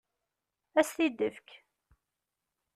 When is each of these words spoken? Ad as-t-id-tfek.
Ad 0.79 0.83
as-t-id-tfek. 0.85 1.49